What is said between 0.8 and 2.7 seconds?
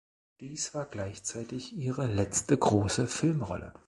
gleichzeitig ihre letzte